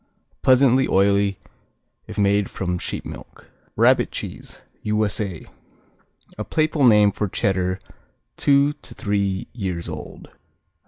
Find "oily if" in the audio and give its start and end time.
0.87-2.17